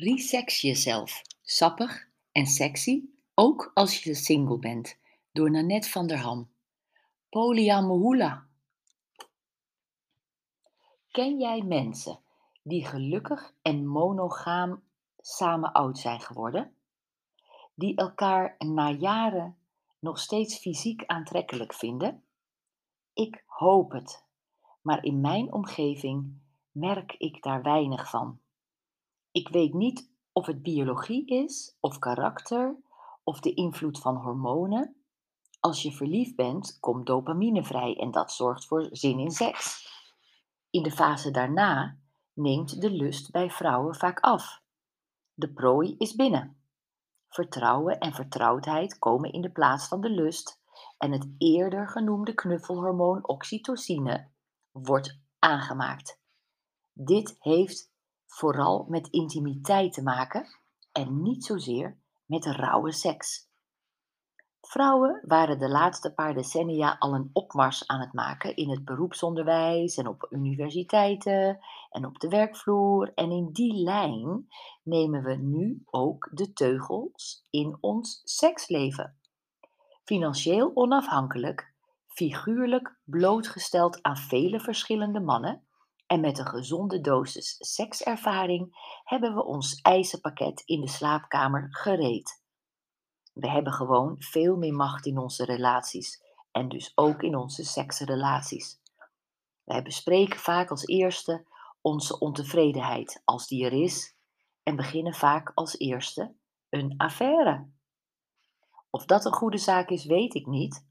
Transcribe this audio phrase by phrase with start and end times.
[0.00, 1.22] Resex jezelf.
[1.42, 3.04] Sappig en sexy,
[3.34, 4.98] ook als je single bent.
[5.32, 6.50] Door Nanette van der Ham.
[7.28, 8.46] Polyamohula.
[11.10, 12.18] Ken jij mensen
[12.62, 14.82] die gelukkig en monogaam
[15.18, 16.74] samen oud zijn geworden?
[17.74, 19.56] Die elkaar na jaren
[19.98, 22.24] nog steeds fysiek aantrekkelijk vinden?
[23.12, 24.24] Ik hoop het,
[24.82, 26.40] maar in mijn omgeving
[26.70, 28.39] merk ik daar weinig van.
[29.32, 32.76] Ik weet niet of het biologie is, of karakter,
[33.24, 34.96] of de invloed van hormonen.
[35.60, 39.88] Als je verliefd bent, komt dopamine vrij en dat zorgt voor zin in seks.
[40.70, 41.98] In de fase daarna
[42.32, 44.62] neemt de lust bij vrouwen vaak af.
[45.34, 46.56] De prooi is binnen.
[47.28, 50.60] Vertrouwen en vertrouwdheid komen in de plaats van de lust
[50.98, 54.30] en het eerder genoemde knuffelhormoon oxytocine
[54.70, 56.20] wordt aangemaakt.
[56.92, 57.92] Dit heeft
[58.30, 60.46] vooral met intimiteit te maken
[60.92, 63.48] en niet zozeer met rauwe seks.
[64.60, 69.96] Vrouwen waren de laatste paar decennia al een opmars aan het maken in het beroepsonderwijs
[69.96, 71.58] en op universiteiten
[71.90, 73.12] en op de werkvloer.
[73.14, 74.46] En in die lijn
[74.82, 79.18] nemen we nu ook de teugels in ons seksleven.
[80.04, 81.72] Financieel onafhankelijk,
[82.06, 85.64] figuurlijk blootgesteld aan vele verschillende mannen
[86.10, 92.42] en met een gezonde dosis sekservaring hebben we ons eisenpakket in de slaapkamer gereed.
[93.32, 98.80] We hebben gewoon veel meer macht in onze relaties en dus ook in onze seksrelaties.
[99.64, 101.46] Wij bespreken vaak als eerste
[101.80, 104.16] onze ontevredenheid, als die er is,
[104.62, 106.34] en beginnen vaak als eerste
[106.68, 107.66] een affaire.
[108.90, 110.86] Of dat een goede zaak is, weet ik niet.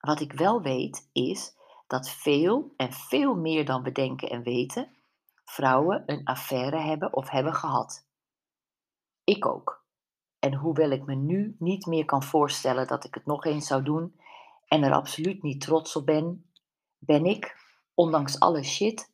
[0.00, 1.56] Wat ik wel weet is
[1.88, 4.96] dat veel en veel meer dan we denken en weten,
[5.44, 8.06] vrouwen een affaire hebben of hebben gehad.
[9.24, 9.86] Ik ook.
[10.38, 13.82] En hoewel ik me nu niet meer kan voorstellen dat ik het nog eens zou
[13.82, 14.20] doen
[14.66, 16.50] en er absoluut niet trots op ben,
[16.98, 17.56] ben ik,
[17.94, 19.12] ondanks alle shit,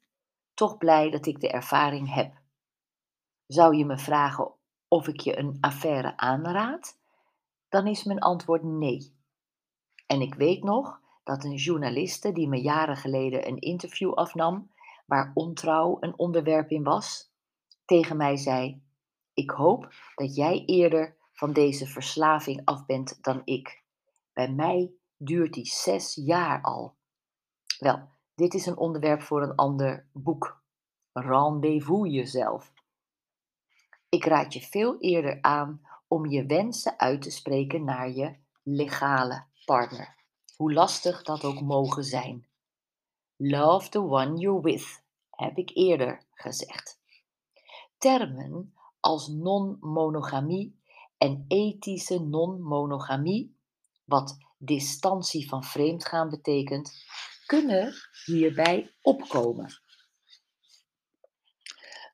[0.54, 2.34] toch blij dat ik de ervaring heb.
[3.46, 4.52] Zou je me vragen
[4.88, 6.98] of ik je een affaire aanraad?
[7.68, 9.16] Dan is mijn antwoord nee.
[10.06, 14.70] En ik weet nog dat een journaliste die me jaren geleden een interview afnam,
[15.06, 17.32] waar ontrouw een onderwerp in was,
[17.84, 18.82] tegen mij zei:
[19.34, 23.82] Ik hoop dat jij eerder van deze verslaving af bent dan ik.
[24.32, 26.94] Bij mij duurt die zes jaar al.
[27.78, 30.62] Wel, dit is een onderwerp voor een ander boek.
[31.12, 32.72] Rendezvous jezelf.
[34.08, 39.44] Ik raad je veel eerder aan om je wensen uit te spreken naar je legale
[39.64, 40.23] partner
[40.56, 42.46] hoe lastig dat ook mogen zijn.
[43.36, 47.00] Love the one you're with, heb ik eerder gezegd.
[47.98, 50.78] Termen als non-monogamie
[51.18, 53.56] en ethische non-monogamie,
[54.04, 56.92] wat distantie van vreemdgaan betekent,
[57.46, 57.94] kunnen
[58.24, 59.82] hierbij opkomen.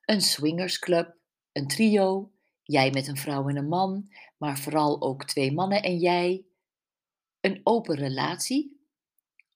[0.05, 1.15] Een swingersclub,
[1.51, 2.31] een trio,
[2.63, 6.45] jij met een vrouw en een man, maar vooral ook twee mannen en jij,
[7.41, 8.79] een open relatie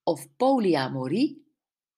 [0.03, 1.47] of polyamorie,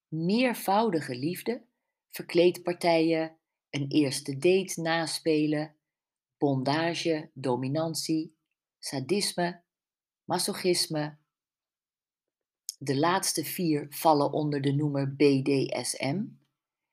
[0.07, 1.65] meervoudige liefde,
[2.09, 3.37] verkleedpartijen,
[3.69, 5.75] een eerste date naspelen,
[6.37, 8.37] bondage, dominantie,
[8.79, 9.61] sadisme,
[10.23, 11.17] masochisme.
[12.77, 16.25] De laatste vier vallen onder de noemer BDSM.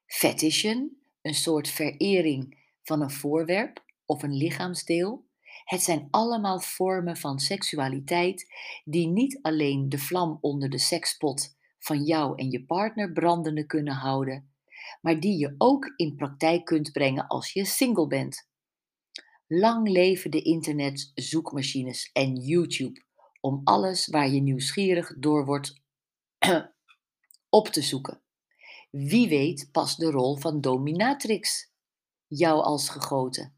[0.07, 5.24] Fetishen, een soort verering van een voorwerp of een lichaamsdeel.
[5.65, 8.53] Het zijn allemaal vormen van seksualiteit
[8.85, 13.95] die niet alleen de vlam onder de sekspot van jou en je partner brandende kunnen
[13.95, 14.55] houden,
[15.01, 18.49] maar die je ook in praktijk kunt brengen als je single bent.
[19.47, 23.03] Lang leven de internet, zoekmachines en YouTube
[23.41, 25.83] om alles waar je nieuwsgierig door wordt
[27.49, 28.23] op te zoeken.
[28.91, 31.73] Wie weet past de rol van dominatrix
[32.27, 33.55] jou als gegoten.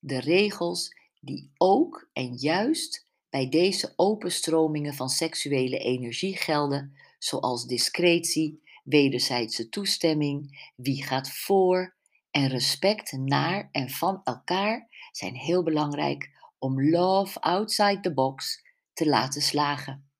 [0.00, 8.62] De regels die ook en juist bij deze openstromingen van seksuele energie gelden, zoals discretie,
[8.84, 11.96] wederzijdse toestemming, wie gaat voor
[12.30, 19.06] en respect naar en van elkaar zijn heel belangrijk om love outside the box te
[19.06, 20.10] laten slagen.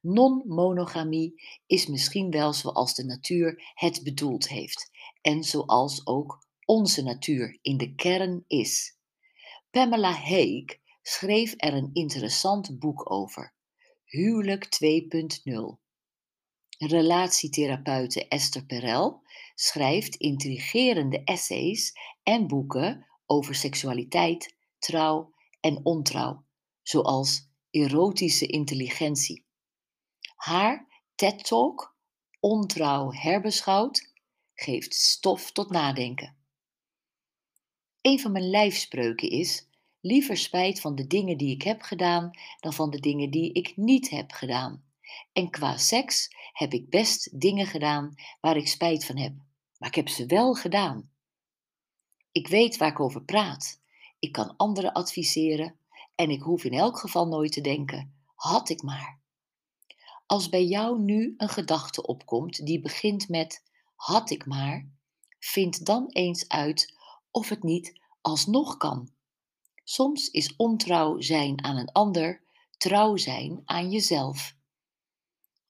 [0.00, 7.58] Non-monogamie is misschien wel zoals de natuur het bedoeld heeft en zoals ook onze natuur
[7.62, 8.95] in de kern is.
[9.76, 13.54] Pamela Haig schreef er een interessant boek over,
[14.04, 15.76] Huwelijk 2.0.
[16.78, 19.22] Relatietherapeute Esther Perel
[19.54, 21.92] schrijft intrigerende essays
[22.22, 26.44] en boeken over seksualiteit, trouw en ontrouw,
[26.82, 29.44] zoals erotische intelligentie.
[30.36, 31.96] Haar TED-talk,
[32.40, 34.12] Ontrouw herbeschouwd,
[34.54, 36.36] geeft stof tot nadenken.
[38.06, 39.65] Een van mijn lijfspreuken is:
[40.06, 42.30] liever spijt van de dingen die ik heb gedaan
[42.60, 44.84] dan van de dingen die ik niet heb gedaan.
[45.32, 49.34] En qua seks heb ik best dingen gedaan waar ik spijt van heb,
[49.78, 51.10] maar ik heb ze wel gedaan.
[52.32, 53.80] Ik weet waar ik over praat.
[54.18, 55.78] Ik kan anderen adviseren
[56.14, 59.20] en ik hoef in elk geval nooit te denken: had ik maar.
[60.26, 63.64] Als bij jou nu een gedachte opkomt die begint met
[63.94, 64.88] had ik maar,
[65.38, 66.94] vind dan eens uit
[67.30, 69.14] of het niet alsnog kan.
[69.88, 72.42] Soms is ontrouw zijn aan een ander
[72.78, 74.56] trouw zijn aan jezelf.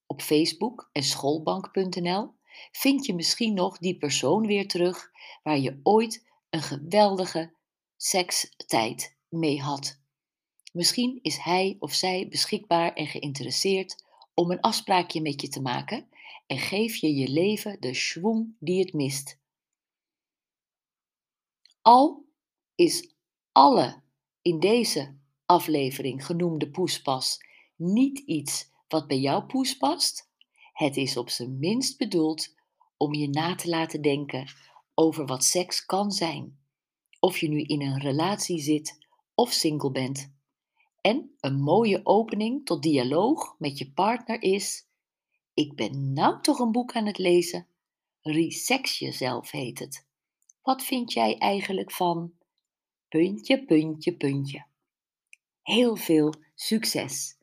[0.07, 2.35] Op Facebook en schoolbank.nl
[2.73, 5.11] vind je misschien nog die persoon weer terug
[5.43, 7.55] waar je ooit een geweldige
[7.97, 10.01] sekstijd mee had.
[10.73, 14.05] Misschien is hij of zij beschikbaar en geïnteresseerd
[14.35, 16.09] om een afspraakje met je te maken
[16.47, 19.39] en geef je je leven de schwung die het mist.
[21.83, 22.25] Al
[22.75, 23.15] is
[23.53, 24.05] alle
[24.47, 25.17] in deze
[25.47, 27.39] aflevering genoemde poespas
[27.77, 30.31] niet iets wat bij jouw poes past,
[30.73, 32.55] het is op zijn minst bedoeld
[32.97, 34.49] om je na te laten denken
[34.95, 36.59] over wat seks kan zijn.
[37.21, 40.35] Of je nu in een relatie zit of single bent.
[41.01, 44.89] En een mooie opening tot dialoog met je partner is:
[45.55, 47.67] Ik ben nou toch een boek aan het lezen.
[48.21, 50.07] Resex jezelf heet het.
[50.63, 52.33] Wat vind jij eigenlijk van?
[53.09, 54.67] Puntje, puntje, puntje.
[55.63, 57.36] Heel veel succes!